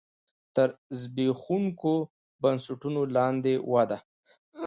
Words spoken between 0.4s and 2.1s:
تر زبېښونکو